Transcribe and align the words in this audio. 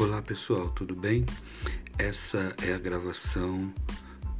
Olá 0.00 0.22
pessoal, 0.22 0.70
tudo 0.70 0.96
bem? 0.96 1.26
Essa 1.98 2.56
é 2.66 2.72
a 2.72 2.78
gravação 2.78 3.70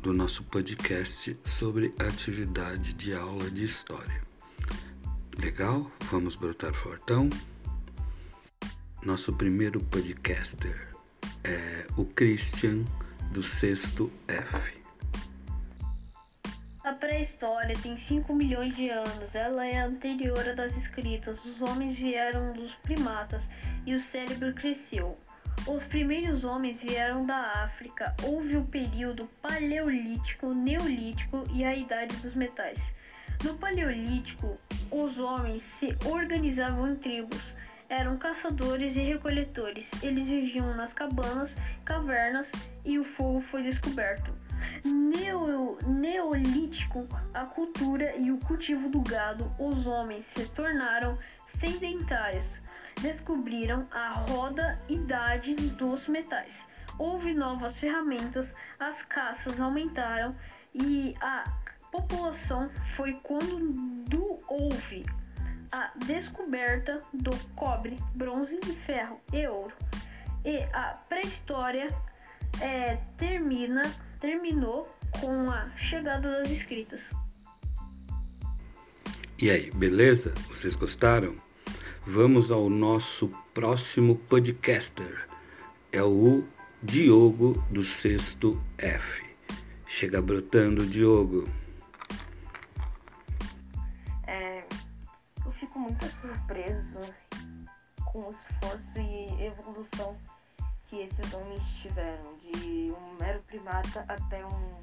do 0.01 0.11
nosso 0.11 0.43
podcast 0.45 1.39
sobre 1.45 1.95
atividade 1.99 2.95
de 2.95 3.13
aula 3.13 3.51
de 3.51 3.65
história. 3.65 4.23
Legal? 5.39 5.87
Vamos 6.11 6.35
brotar 6.35 6.73
fortão? 6.73 7.29
Nosso 9.03 9.35
primeiro 9.35 9.81
podcaster 9.81 10.89
é 11.45 11.87
o 11.95 12.07
Christian 12.07 12.87
do 13.31 13.43
sexto 13.43 14.11
F. 14.29 14.81
A 16.83 16.95
pré-história 16.95 17.77
tem 17.83 17.95
5 17.97 18.35
milhões 18.35 18.75
de 18.75 18.89
anos. 18.89 19.35
Ela 19.35 19.67
é 19.67 19.79
anterior 19.79 20.49
à 20.49 20.55
das 20.55 20.79
escritas. 20.79 21.45
Os 21.45 21.61
homens 21.61 21.99
vieram 21.99 22.55
dos 22.55 22.75
primatas 22.77 23.51
e 23.85 23.95
o 23.95 23.99
cérebro 23.99 24.55
cresceu. 24.55 25.19
Os 25.67 25.85
primeiros 25.85 26.45
homens 26.45 26.83
vieram 26.83 27.25
da 27.25 27.63
África. 27.63 28.15
Houve 28.23 28.57
o 28.57 28.65
período 28.65 29.27
paleolítico, 29.43 30.55
neolítico 30.55 31.45
e 31.53 31.65
a 31.65 31.77
idade 31.77 32.17
dos 32.17 32.35
metais. 32.35 32.95
No 33.45 33.55
paleolítico, 33.55 34.59
os 34.91 35.19
homens 35.19 35.63
se 35.63 35.97
organizavam 36.05 36.91
em 36.91 36.97
tribos. 36.97 37.57
Eram 37.89 38.17
caçadores 38.17 38.97
e 38.97 39.01
recoletores. 39.01 39.91
Eles 40.03 40.29
viviam 40.29 40.75
nas 40.75 40.93
cabanas, 40.93 41.57
cavernas 41.85 42.53
e 42.85 42.99
o 42.99 43.05
fogo 43.05 43.41
foi 43.41 43.63
descoberto. 43.63 44.33
Neo, 44.85 45.79
neolítico, 45.87 47.07
a 47.33 47.47
cultura 47.47 48.17
e 48.17 48.31
o 48.31 48.39
cultivo 48.39 48.89
do 48.89 49.03
gado, 49.03 49.51
os 49.59 49.87
homens 49.87 50.27
se 50.27 50.45
tornaram 50.47 51.19
sedentários. 51.61 52.63
Descobriram 53.01 53.87
a 53.91 54.09
roda 54.09 54.79
idade 54.89 55.55
dos 55.55 56.09
metais. 56.09 56.67
Houve 56.99 57.35
novas 57.35 57.79
ferramentas, 57.79 58.57
as 58.79 59.05
caças 59.05 59.61
aumentaram 59.61 60.35
e 60.75 61.15
a 61.21 61.45
população 61.93 62.71
foi 62.71 63.15
quando 63.23 64.41
houve 64.49 65.05
a 65.71 65.93
descoberta 66.05 67.03
do 67.13 67.37
cobre, 67.55 67.99
bronze, 68.15 68.59
ferro 68.75 69.21
e 69.33 69.47
ouro. 69.47 69.75
E 70.45 70.59
a 70.73 70.99
pré-história 71.09 71.89
é, 72.61 72.97
termina, 73.17 73.95
terminou 74.19 74.91
com 75.21 75.51
a 75.51 75.71
chegada 75.77 76.31
das 76.39 76.51
escritas. 76.51 77.13
E 79.39 79.51
aí, 79.51 79.71
beleza? 79.71 80.35
Vocês 80.49 80.75
gostaram? 80.75 81.50
Vamos 82.07 82.51
ao 82.51 82.71
nosso 82.71 83.29
próximo 83.53 84.17
podcaster. 84.17 85.29
É 85.93 86.03
o 86.03 86.45
Diogo 86.83 87.63
do 87.71 87.85
sexto 87.85 88.59
F. 88.79 89.23
Chega 89.87 90.23
brotando, 90.23 90.87
Diogo. 90.87 91.47
É, 94.27 94.65
eu 95.45 95.51
fico 95.51 95.79
muito 95.79 96.07
surpreso 96.09 97.03
com 98.07 98.27
o 98.27 98.31
esforço 98.31 98.99
e 99.01 99.45
evolução 99.45 100.17
que 100.87 101.01
esses 101.03 101.35
homens 101.35 101.83
tiveram, 101.83 102.37
de 102.39 102.93
um 102.93 103.17
mero 103.21 103.43
primata 103.43 104.07
até 104.09 104.45
um 104.45 104.83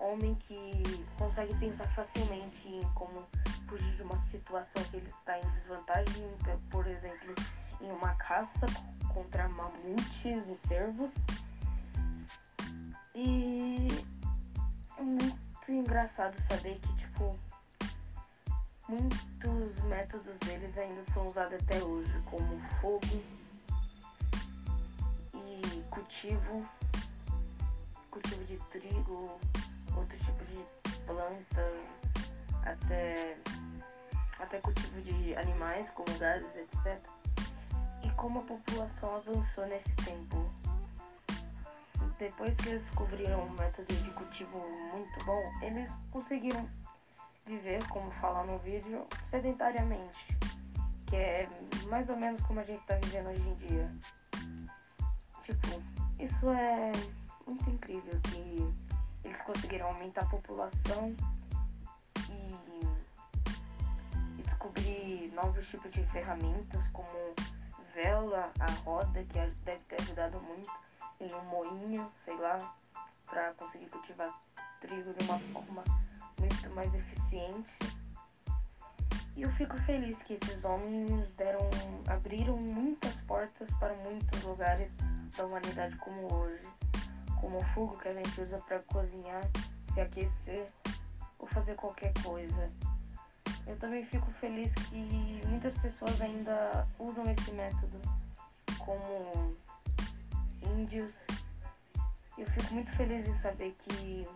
homem 0.00 0.34
que 0.34 0.82
consegue 1.18 1.54
pensar 1.58 1.86
facilmente 1.86 2.68
em 2.68 2.82
como 2.94 3.26
fugir 3.68 3.96
de 3.96 4.02
uma 4.02 4.16
situação 4.16 4.82
que 4.84 4.96
ele 4.96 5.06
está 5.06 5.38
em 5.38 5.48
desvantagem, 5.48 6.24
por 6.70 6.86
exemplo, 6.86 7.34
em 7.80 7.92
uma 7.92 8.14
caça 8.14 8.66
contra 9.12 9.48
mamutes 9.48 10.48
e 10.48 10.56
cervos. 10.56 11.26
E 13.14 14.04
é 14.96 15.02
muito 15.02 15.70
engraçado 15.70 16.34
saber 16.34 16.78
que, 16.80 16.96
tipo, 16.96 17.38
muitos 18.88 19.80
métodos 19.82 20.38
deles 20.38 20.78
ainda 20.78 21.02
são 21.02 21.28
usados 21.28 21.54
até 21.60 21.82
hoje, 21.82 22.20
como 22.24 22.58
fogo 22.80 23.22
e 25.34 25.84
cultivo, 25.90 26.66
cultivo 28.10 28.44
de 28.44 28.58
trigo, 28.70 29.38
outro 29.96 30.18
tipo 30.18 30.44
de 30.44 30.66
plantas, 31.06 32.00
até, 32.62 33.36
até 34.38 34.58
cultivo 34.60 35.02
de 35.02 35.36
animais 35.36 35.90
como 35.90 36.16
gados, 36.18 36.56
etc. 36.56 36.98
E 38.02 38.10
como 38.12 38.40
a 38.40 38.42
população 38.42 39.16
avançou 39.16 39.66
nesse 39.66 39.96
tempo. 39.96 40.48
Depois 42.18 42.56
que 42.58 42.68
eles 42.68 42.82
descobriram 42.82 43.46
um 43.46 43.50
método 43.50 43.94
de 43.94 44.10
cultivo 44.10 44.58
muito 44.92 45.24
bom, 45.24 45.42
eles 45.62 45.94
conseguiram 46.10 46.68
viver, 47.46 47.86
como 47.88 48.10
fala 48.10 48.44
no 48.44 48.58
vídeo, 48.58 49.06
sedentariamente, 49.22 50.38
que 51.06 51.16
é 51.16 51.48
mais 51.88 52.10
ou 52.10 52.16
menos 52.16 52.42
como 52.42 52.60
a 52.60 52.62
gente 52.62 52.80
está 52.80 52.94
vivendo 52.96 53.28
hoje 53.28 53.48
em 53.48 53.54
dia. 53.54 53.90
Tipo, 55.40 55.82
isso 56.18 56.48
é 56.50 56.92
muito 57.46 57.70
incrível 57.70 58.20
que 58.20 58.89
eles 59.24 59.42
conseguiram 59.42 59.86
aumentar 59.86 60.22
a 60.22 60.26
população 60.26 61.14
e, 62.28 62.54
e 64.38 64.42
descobrir 64.42 65.32
novos 65.34 65.68
tipos 65.68 65.92
de 65.92 66.02
ferramentas 66.04 66.88
como 66.90 67.08
vela, 67.94 68.52
a 68.58 68.70
roda, 68.82 69.22
que 69.24 69.38
deve 69.64 69.84
ter 69.84 70.00
ajudado 70.00 70.40
muito, 70.40 70.70
em 71.20 71.32
um 71.34 71.44
moinho, 71.44 72.10
sei 72.14 72.36
lá, 72.36 72.58
para 73.26 73.52
conseguir 73.54 73.86
cultivar 73.86 74.32
trigo 74.80 75.12
de 75.12 75.24
uma 75.24 75.38
forma 75.38 75.84
muito 76.38 76.70
mais 76.70 76.94
eficiente. 76.94 77.78
E 79.36 79.42
eu 79.42 79.50
fico 79.50 79.76
feliz 79.76 80.22
que 80.22 80.34
esses 80.34 80.64
homens 80.64 81.30
deram, 81.32 81.68
abriram 82.06 82.56
muitas 82.56 83.22
portas 83.22 83.72
para 83.74 83.94
muitos 83.94 84.42
lugares 84.42 84.96
da 85.36 85.46
humanidade 85.46 85.96
como 85.96 86.32
hoje 86.32 86.68
como 87.40 87.58
o 87.58 87.62
fogo 87.62 87.96
que 87.98 88.08
a 88.08 88.12
gente 88.12 88.40
usa 88.40 88.58
para 88.58 88.80
cozinhar, 88.80 89.48
se 89.92 90.00
aquecer 90.00 90.68
ou 91.38 91.46
fazer 91.46 91.74
qualquer 91.74 92.12
coisa. 92.22 92.70
Eu 93.66 93.76
também 93.78 94.02
fico 94.04 94.26
feliz 94.26 94.74
que 94.74 95.42
muitas 95.46 95.76
pessoas 95.78 96.20
ainda 96.20 96.86
usam 96.98 97.30
esse 97.30 97.52
método, 97.52 98.00
como 98.78 99.56
índios. 100.62 101.26
Eu 102.36 102.46
fico 102.46 102.74
muito 102.74 102.90
feliz 102.90 103.28
em 103.28 103.34
saber 103.34 103.74
que 103.78 104.26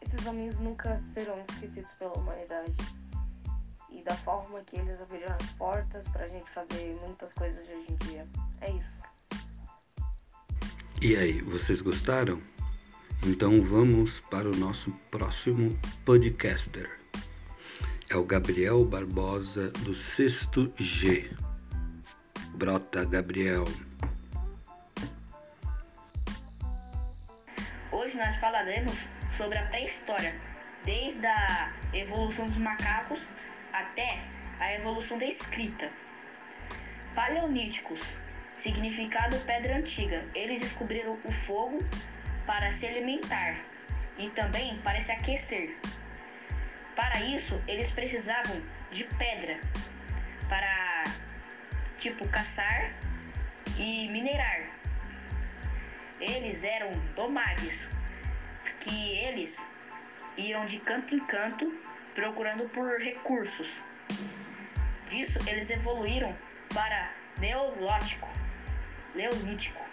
esses 0.00 0.26
homens 0.26 0.58
nunca 0.58 0.96
serão 0.96 1.40
esquecidos 1.42 1.92
pela 1.94 2.14
humanidade. 2.14 2.78
E 3.90 4.02
da 4.02 4.14
forma 4.14 4.60
que 4.62 4.76
eles 4.76 5.00
abriram 5.00 5.34
as 5.40 5.52
portas 5.54 6.08
para 6.08 6.24
a 6.24 6.28
gente 6.28 6.48
fazer 6.50 6.98
muitas 7.02 7.32
coisas 7.32 7.66
de 7.66 7.72
hoje 7.74 7.92
em 7.92 7.96
dia. 7.96 8.28
É 8.60 8.70
isso. 8.70 9.02
E 11.00 11.14
aí, 11.14 11.40
vocês 11.42 11.80
gostaram? 11.80 12.42
Então 13.24 13.62
vamos 13.62 14.18
para 14.18 14.48
o 14.48 14.56
nosso 14.56 14.90
próximo 15.12 15.78
podcaster. 16.04 16.90
É 18.10 18.16
o 18.16 18.24
Gabriel 18.24 18.84
Barbosa 18.84 19.68
do 19.84 19.94
sexto 19.94 20.72
G. 20.76 21.30
Brota, 22.54 23.04
Gabriel. 23.04 23.62
Hoje 27.92 28.18
nós 28.18 28.38
falaremos 28.38 29.10
sobre 29.30 29.56
a 29.56 29.66
pré-história, 29.68 30.34
desde 30.84 31.28
a 31.28 31.72
evolução 31.94 32.46
dos 32.46 32.58
macacos 32.58 33.34
até 33.72 34.18
a 34.58 34.74
evolução 34.74 35.16
da 35.16 35.26
escrita. 35.26 35.88
Paleolíticos 37.14 38.18
significado 38.58 39.38
pedra 39.40 39.76
antiga. 39.76 40.22
Eles 40.34 40.60
descobriram 40.60 41.16
o 41.24 41.32
fogo 41.32 41.82
para 42.46 42.70
se 42.70 42.86
alimentar 42.86 43.56
e 44.18 44.28
também 44.30 44.76
para 44.78 45.00
se 45.00 45.12
aquecer. 45.12 45.76
Para 46.96 47.20
isso, 47.20 47.62
eles 47.68 47.92
precisavam 47.92 48.60
de 48.90 49.04
pedra 49.04 49.58
para 50.48 51.04
tipo 51.98 52.26
caçar 52.28 52.92
e 53.76 54.08
minerar. 54.08 54.60
Eles 56.20 56.64
eram 56.64 56.90
nomades, 57.16 57.90
que 58.80 59.16
eles 59.18 59.68
iam 60.36 60.66
de 60.66 60.80
canto 60.80 61.14
em 61.14 61.20
canto 61.20 61.72
procurando 62.12 62.68
por 62.70 62.98
recursos. 63.00 63.84
Disso 65.08 65.38
eles 65.46 65.70
evoluíram 65.70 66.36
para 66.74 67.12
neolótico 67.38 68.28
Neolítico. 69.18 69.84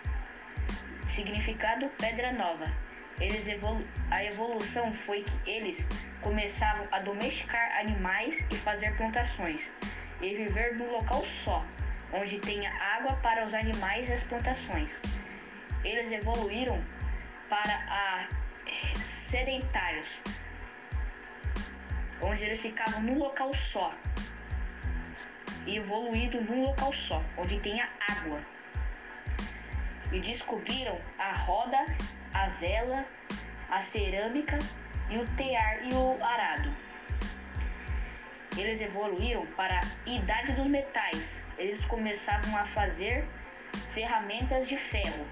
Significado 1.07 1.89
Pedra 1.97 2.31
Nova. 2.31 2.71
Eles 3.19 3.47
evolu 3.47 3.83
a 4.11 4.23
evolução 4.23 4.93
foi 4.93 5.23
que 5.23 5.49
eles 5.49 5.89
começavam 6.21 6.87
a 6.91 6.99
domesticar 6.99 7.79
animais 7.79 8.45
e 8.51 8.55
fazer 8.55 8.95
plantações 8.95 9.73
e 10.21 10.35
viver 10.35 10.75
num 10.75 10.91
local 10.91 11.25
só, 11.25 11.65
onde 12.13 12.39
tenha 12.39 12.71
água 12.97 13.13
para 13.23 13.43
os 13.43 13.55
animais 13.55 14.09
e 14.09 14.13
as 14.13 14.23
plantações. 14.25 15.01
Eles 15.83 16.11
evoluíram 16.11 16.79
para 17.49 17.73
a 17.89 18.27
sedentários, 18.99 20.21
onde 22.21 22.45
eles 22.45 22.61
ficavam 22.61 23.01
num 23.01 23.17
local 23.17 23.51
só. 23.55 23.91
E 25.65 25.77
evoluído 25.77 26.41
num 26.41 26.65
local 26.65 26.93
só, 26.93 27.23
onde 27.37 27.59
tenha 27.59 27.89
água. 28.07 28.54
E 30.11 30.19
descobriram 30.19 30.97
a 31.17 31.31
roda, 31.33 31.85
a 32.33 32.47
vela, 32.47 33.05
a 33.69 33.81
cerâmica 33.81 34.59
e 35.09 35.17
o 35.17 35.25
tear 35.35 35.83
e 35.83 35.93
o 35.93 36.23
arado. 36.23 36.73
Eles 38.57 38.81
evoluíram 38.81 39.45
para 39.47 39.79
a 39.79 40.09
idade 40.09 40.53
dos 40.53 40.67
metais. 40.67 41.45
Eles 41.57 41.85
começavam 41.85 42.57
a 42.57 42.63
fazer 42.63 43.27
ferramentas 43.89 44.69
de 44.69 44.77
ferro. 44.77 45.25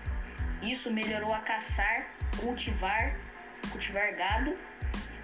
Isso 0.61 0.91
melhorou 0.91 1.33
a 1.33 1.39
caçar, 1.39 2.05
cultivar, 2.37 3.15
cultivar 3.71 4.13
gado 4.15 4.57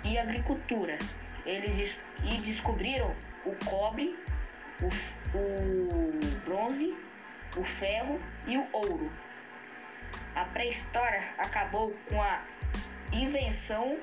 e 0.04 0.18
agricultura. 0.18 0.98
Eles 1.45 2.04
e 2.24 2.38
descobriram 2.38 3.13
o 3.45 3.54
cobre, 3.66 4.18
o, 4.81 5.38
o 5.38 6.42
bronze, 6.45 6.95
o 7.57 7.63
ferro 7.63 8.19
e 8.48 8.57
o 8.57 8.68
ouro. 8.72 9.12
A 10.40 10.46
pré-história 10.46 11.22
acabou 11.38 11.94
com 12.08 12.22
a 12.22 12.42
invenção 13.12 13.98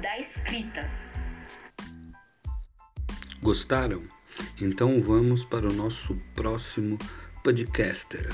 da 0.00 0.18
escrita. 0.18 0.80
Gostaram? 3.42 4.02
Então 4.58 5.02
vamos 5.02 5.44
para 5.44 5.68
o 5.68 5.72
nosso 5.74 6.16
próximo 6.34 6.96
podcaster. 7.44 8.30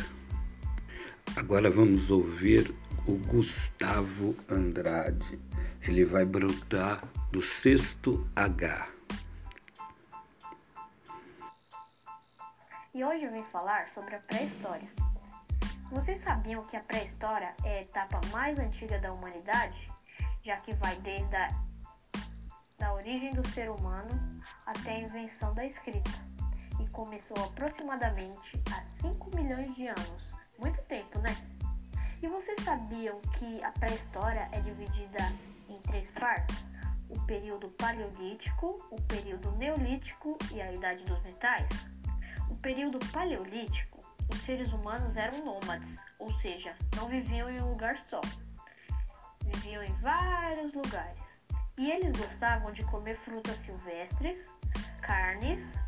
Agora 1.34 1.68
vamos 1.68 2.08
ouvir 2.08 2.72
o 3.04 3.14
Gustavo 3.14 4.36
Andrade. 4.48 5.40
Ele 5.82 6.04
vai 6.04 6.24
brotar 6.24 7.02
do 7.32 7.42
sexto 7.42 8.24
H. 8.36 8.88
E 12.94 13.04
hoje 13.04 13.24
eu 13.24 13.32
vim 13.32 13.42
falar 13.42 13.88
sobre 13.88 14.14
a 14.14 14.20
pré-história. 14.20 14.88
Vocês 15.90 16.18
sabiam 16.18 16.64
que 16.66 16.76
a 16.76 16.82
pré-história 16.82 17.54
é 17.64 17.78
a 17.78 17.80
etapa 17.80 18.20
mais 18.30 18.58
antiga 18.58 18.98
da 18.98 19.10
humanidade, 19.10 19.90
já 20.42 20.58
que 20.58 20.74
vai 20.74 20.94
desde 20.96 21.34
a 21.34 21.50
da 22.78 22.92
origem 22.92 23.32
do 23.32 23.46
ser 23.46 23.70
humano 23.70 24.10
até 24.66 24.92
a 24.92 25.00
invenção 25.00 25.54
da 25.54 25.64
escrita 25.64 26.10
e 26.78 26.86
começou 26.90 27.42
aproximadamente 27.42 28.62
há 28.70 28.80
5 28.82 29.34
milhões 29.34 29.74
de 29.74 29.88
anos. 29.88 30.34
Muito 30.58 30.80
tempo, 30.82 31.18
né? 31.20 31.34
E 32.22 32.28
vocês 32.28 32.62
sabiam 32.62 33.18
que 33.38 33.64
a 33.64 33.72
pré-história 33.72 34.46
é 34.52 34.60
dividida 34.60 35.32
em 35.70 35.80
três 35.80 36.10
partes? 36.10 36.70
O 37.08 37.18
período 37.22 37.70
paleolítico, 37.70 38.86
o 38.90 39.00
período 39.02 39.52
neolítico 39.52 40.36
e 40.52 40.60
a 40.60 40.70
idade 40.70 41.04
dos 41.06 41.22
metais? 41.22 41.70
O 42.50 42.56
período 42.56 42.98
paleolítico 43.10 43.97
os 44.30 44.38
seres 44.40 44.72
humanos 44.72 45.16
eram 45.16 45.44
nômades, 45.44 45.98
ou 46.18 46.30
seja, 46.38 46.74
não 46.96 47.08
viviam 47.08 47.48
em 47.50 47.60
um 47.60 47.70
lugar 47.70 47.96
só. 47.96 48.20
Viviam 49.42 49.82
em 49.82 49.92
vários 49.94 50.74
lugares. 50.74 51.44
E 51.76 51.90
eles 51.90 52.12
gostavam 52.12 52.72
de 52.72 52.84
comer 52.84 53.14
frutas 53.14 53.56
silvestres, 53.56 54.50
carnes, 55.00 55.78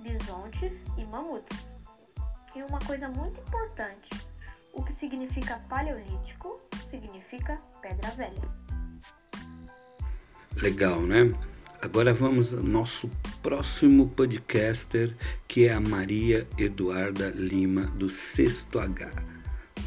bisontes 0.00 0.86
e 0.96 1.04
mamutes. 1.04 1.66
E 2.54 2.62
uma 2.62 2.78
coisa 2.80 3.08
muito 3.08 3.40
importante: 3.40 4.10
o 4.72 4.82
que 4.82 4.92
significa 4.92 5.58
paleolítico 5.68 6.60
significa 6.84 7.60
pedra 7.80 8.10
velha. 8.10 8.62
Legal, 10.56 11.00
né? 11.00 11.32
Agora 11.80 12.14
vamos 12.14 12.54
ao 12.54 12.62
nosso 12.62 13.10
próximo 13.42 14.08
podcaster, 14.08 15.16
que 15.48 15.66
é 15.66 15.72
a 15.72 15.80
Maria 15.80 16.46
Eduarda 16.56 17.30
Lima, 17.30 17.86
do 17.86 18.08
Sexto 18.08 18.78
H. 18.78 19.10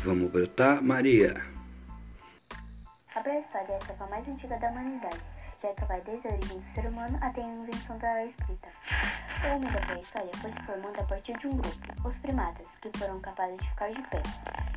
Vamos 0.03 0.29
brotar, 0.29 0.83
Maria? 0.83 1.41
A 3.15 3.21
pré-história 3.21 3.71
é 3.71 3.73
a 3.75 3.77
etapa 3.77 4.07
mais 4.07 4.27
antiga 4.27 4.59
da 4.59 4.69
humanidade, 4.69 5.21
já 5.61 5.73
que 5.73 5.85
vai 5.85 6.01
desde 6.01 6.27
a 6.27 6.31
origem 6.31 6.57
do 6.59 6.63
ser 6.73 6.85
humano 6.85 7.17
até 7.21 7.41
a 7.41 7.47
invenção 7.47 7.97
da 7.97 8.25
escrita. 8.25 8.67
O 9.45 9.55
homem 9.55 9.71
da 9.71 9.79
pré-história 9.79 10.31
foi 10.41 10.51
se 10.51 10.61
formando 10.63 10.99
a 10.99 11.03
partir 11.03 11.37
de 11.37 11.47
um 11.47 11.55
grupo, 11.55 12.07
os 12.07 12.19
primatas, 12.19 12.77
que 12.79 12.91
foram 12.97 13.21
capazes 13.21 13.57
de 13.57 13.69
ficar 13.69 13.89
de 13.89 14.01
pé. 14.09 14.21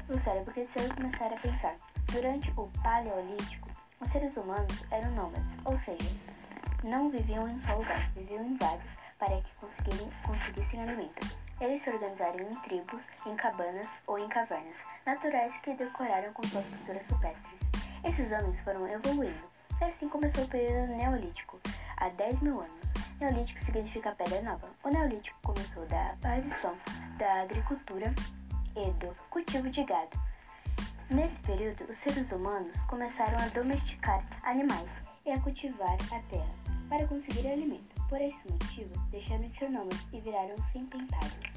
O 0.09 0.19
cérebro 0.19 0.55
cresceu 0.55 0.87
e 0.87 0.91
começaram 0.91 1.37
a 1.37 1.41
pensar. 1.41 1.75
Durante 2.13 2.51
o 2.57 2.69
Paleolítico, 2.83 3.69
os 4.01 4.09
seres 4.09 4.37
humanos 4.37 4.85
eram 4.93 5.11
nômades, 5.13 5.57
ou 5.65 5.77
seja, 5.77 6.09
não 6.85 7.11
viviam 7.11 7.49
em 7.49 7.55
um 7.55 7.59
só 7.59 7.75
lugar, 7.75 8.01
viviam 8.15 8.45
em 8.45 8.55
vários 8.57 8.97
para 9.19 9.41
que 9.41 9.55
conseguissem 10.23 10.81
alimento. 10.81 11.27
Eles 11.61 11.83
se 11.83 11.91
organizaram 11.91 12.39
em 12.41 12.55
tribos, 12.61 13.09
em 13.27 13.35
cabanas 13.35 13.99
ou 14.07 14.19
em 14.19 14.29
cavernas 14.29 14.85
naturais 15.05 15.61
que 15.61 15.75
decoraram 15.75 16.33
com 16.33 16.45
suas 16.45 16.69
pinturas 16.69 17.09
rupestres. 17.11 17.61
Esses 18.05 18.31
homens 18.31 18.63
foram 18.63 18.87
evoluindo. 18.87 19.59
E 19.81 19.85
assim 19.85 20.09
começou 20.09 20.45
o 20.45 20.49
período 20.49 20.93
neolítico, 20.93 21.61
há 21.97 22.09
10 22.11 22.43
mil 22.43 22.61
anos. 22.61 22.95
Neolítico 23.21 23.61
significa 23.61 24.15
pedra 24.15 24.43
nova. 24.43 24.69
O 24.85 24.89
neolítico 24.89 25.39
começou 25.43 25.85
da 25.87 26.13
aparição 26.13 26.77
da 27.17 27.43
agricultura 27.43 28.15
e 28.77 28.91
do 28.93 29.15
cultivo 29.31 29.69
de 29.69 29.83
gado. 29.83 30.21
Nesse 31.11 31.41
período, 31.43 31.85
os 31.91 31.97
seres 31.97 32.33
humanos 32.33 32.83
começaram 32.85 33.39
a 33.39 33.49
domesticar 33.49 34.23
animais 34.43 35.08
e 35.29 35.33
a 35.33 35.41
cultivar 35.41 35.99
a 36.11 36.21
terra 36.31 36.55
para 36.89 37.07
conseguir 37.07 37.47
alimento. 37.47 37.95
Por 38.09 38.19
esse 38.19 38.51
motivo, 38.51 38.99
deixaram 39.11 39.43
de 39.43 39.51
ser 39.51 39.69
nômades 39.69 40.09
e 40.11 40.21
viraram 40.21 40.57
sem-pentários. 40.63 41.55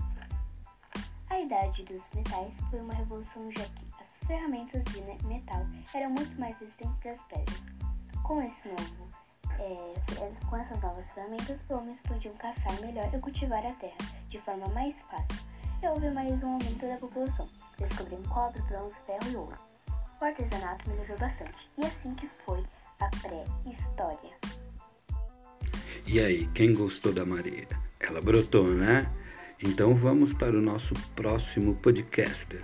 A 1.30 1.40
idade 1.40 1.84
dos 1.84 2.10
metais 2.14 2.60
foi 2.70 2.82
uma 2.82 2.94
revolução 2.94 3.50
já 3.54 3.64
que 3.64 3.88
as 4.02 4.20
ferramentas 4.28 4.84
de 4.84 5.02
metal 5.26 5.66
eram 5.94 6.10
muito 6.10 6.38
mais 6.38 6.60
resistentes 6.60 7.00
que 7.00 7.08
as 7.08 7.24
pedras. 7.24 7.62
Com 8.24 8.42
esse 8.42 8.68
novo 8.68 9.12
é, 9.58 9.94
com 10.50 10.58
essas 10.58 10.82
novas 10.82 11.14
ferramentas, 11.14 11.64
os 11.64 11.70
homens 11.70 12.02
podiam 12.02 12.34
caçar 12.36 12.74
melhor 12.82 13.10
e 13.14 13.20
cultivar 13.20 13.66
a 13.66 13.72
terra 13.74 13.98
de 14.28 14.38
forma 14.38 14.68
mais 14.70 15.04
fácil. 15.04 15.40
E 15.82 15.88
houve 15.88 16.10
mais 16.10 16.44
um 16.44 16.54
aumento 16.54 16.86
da 16.86 16.98
população, 16.98 17.48
descobrindo 17.78 18.28
cobre, 18.28 18.62
bronze, 18.64 19.02
ferro 19.04 19.32
e 19.32 19.36
ouro. 19.36 19.58
O 20.20 20.26
artesanato 20.26 20.88
melhorou 20.90 21.18
bastante, 21.18 21.70
e 21.78 21.86
assim 21.86 22.14
que 22.16 22.28
foi 22.46 22.51
a 23.52 23.64
pré-história. 23.64 24.32
E 26.06 26.20
aí, 26.20 26.48
quem 26.54 26.74
gostou 26.74 27.14
da 27.14 27.26
Maria? 27.26 27.68
Ela 28.00 28.22
brotou, 28.22 28.68
né? 28.68 29.12
Então 29.62 29.96
vamos 29.96 30.34
para 30.34 30.58
o 30.58 30.62
nosso 30.62 30.94
próximo 31.16 31.76
podcaster. 31.76 32.64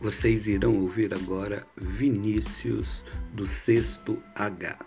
Vocês 0.00 0.46
irão 0.46 0.80
ouvir 0.80 1.12
agora 1.12 1.66
Vinícius 1.76 3.04
do 3.32 3.46
sexto 3.46 4.22
H. 4.34 4.78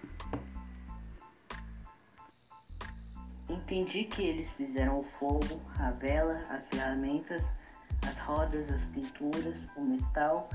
Entendi 3.50 4.06
que 4.06 4.24
eles 4.24 4.52
fizeram 4.54 5.00
o 5.00 5.04
fogo, 5.04 5.62
a 5.78 5.92
vela, 5.92 6.40
as 6.50 6.68
ferramentas, 6.70 7.54
as 8.08 8.20
rodas, 8.20 8.72
as 8.72 8.86
pinturas, 8.86 9.68
o 9.76 9.82
metal, 9.82 10.50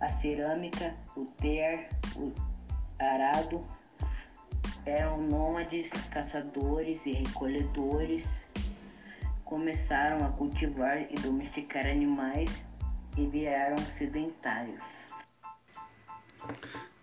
a 0.00 0.08
cerâmica, 0.08 0.94
o 1.16 1.26
ter, 1.26 1.88
o 2.16 2.32
arado, 3.02 3.64
eram 4.86 5.22
nômades, 5.22 5.90
caçadores 6.10 7.06
e 7.06 7.12
recolhedores. 7.12 8.48
Começaram 9.44 10.24
a 10.24 10.30
cultivar 10.30 11.06
e 11.10 11.16
domesticar 11.16 11.86
animais 11.86 12.68
e 13.16 13.26
viraram 13.26 13.78
sedentários. 13.78 15.08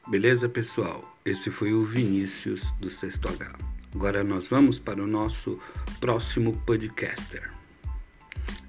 Beleza, 0.08 0.50
pessoal? 0.50 1.18
Esse 1.24 1.51
foi 1.51 1.72
o 1.72 1.86
Vinícius 1.86 2.72
do 2.79 2.89
Sexto 2.89 3.29
H. 3.29 3.53
Agora 3.94 4.24
nós 4.24 4.48
vamos 4.48 4.79
para 4.79 5.01
o 5.01 5.08
nosso 5.08 5.62
próximo 6.00 6.60
podcaster. 6.62 7.51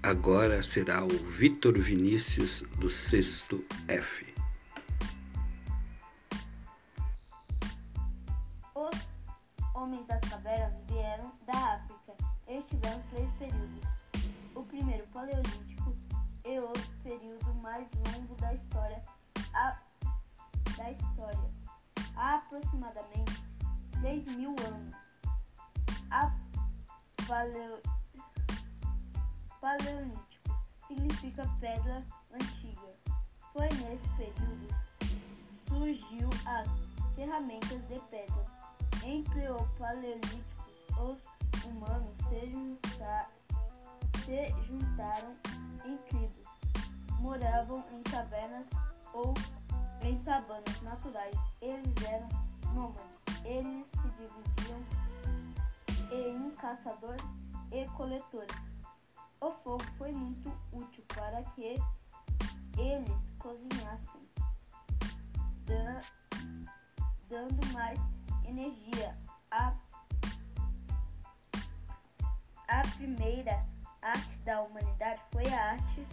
Agora 0.02 0.62
será 0.62 1.04
o 1.04 1.08
Vitor 1.08 1.78
Vinícius 1.78 2.62
do 2.78 2.88
Sexto 2.88 3.64
F. 3.86 4.29
significa 31.40 31.48
pedra 31.60 32.06
antiga. 32.32 32.94
Foi 33.52 33.68
nesse 33.68 34.08
período 34.10 34.68
surgiu 35.66 36.28
as 36.46 36.68
ferramentas 37.14 37.80
de 37.88 38.00
pedra. 38.10 38.46
Entre 39.04 39.48
os 39.48 39.68
paleolíticos, 39.78 40.86
os 40.98 41.64
humanos 41.64 42.16
se, 42.18 42.78
se 44.24 44.62
juntaram 44.62 45.34
em 45.86 45.96
tribos, 46.08 46.46
moravam 47.20 47.82
em 47.92 48.02
cavernas 48.02 48.68
ou 49.14 49.32
em 50.02 50.18
cabanas 50.22 50.82
naturais. 50.82 51.36
Eles 51.62 51.94
eram 52.06 52.28
nômades. 52.74 53.20
Eles 53.44 53.86
se 53.86 54.08
dividiam 54.10 54.84
em 56.12 56.50
caçadores 56.56 57.24
e 57.72 57.86
coletores. 57.92 58.69
O 59.42 59.50
fogo 59.50 59.84
foi 59.96 60.12
muito 60.12 60.52
útil 60.70 61.02
para 61.08 61.42
que 61.54 61.74
eles 62.76 63.34
cozinhassem, 63.38 64.20
dando 67.28 67.66
mais 67.72 67.98
energia. 68.44 69.16
A, 69.50 69.74
a 72.68 72.82
primeira 72.96 73.66
arte 74.02 74.38
da 74.40 74.60
humanidade 74.62 75.20
foi 75.32 75.46
a 75.52 75.70
arte 75.72 76.06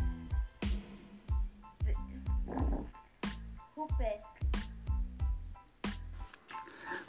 rupestre. 3.75 4.47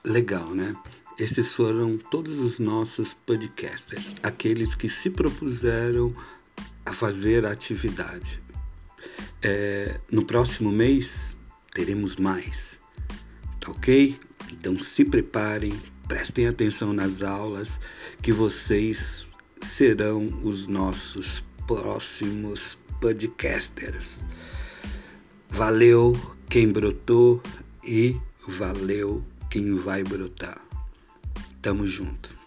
Legal, 0.04 0.48
né? 0.48 0.74
Esses 1.18 1.52
foram 1.52 1.98
todos 1.98 2.38
os 2.38 2.60
nossos 2.60 3.12
podcasters, 3.12 4.14
aqueles 4.22 4.76
que 4.76 4.88
se 4.88 5.10
propuseram 5.10 6.14
a 6.86 6.92
fazer 6.92 7.44
a 7.44 7.50
atividade. 7.50 8.40
É, 9.42 9.98
no 10.12 10.24
próximo 10.24 10.70
mês 10.70 11.36
teremos 11.72 12.14
mais, 12.14 12.78
tá 13.58 13.72
ok? 13.72 14.16
Então 14.52 14.80
se 14.80 15.04
preparem, 15.04 15.72
prestem 16.06 16.46
atenção 16.46 16.92
nas 16.92 17.20
aulas, 17.20 17.80
que 18.22 18.30
vocês 18.30 19.26
serão 19.60 20.26
os 20.44 20.68
nossos 20.68 21.42
próximos 21.66 22.78
podcasters. 23.00 24.24
Valeu 25.48 26.12
quem 26.48 26.68
brotou 26.68 27.42
e 27.82 28.16
valeu 28.46 29.24
quem 29.50 29.74
vai 29.74 30.04
brotar. 30.04 30.67
Tamo 31.60 31.84
junto. 31.86 32.37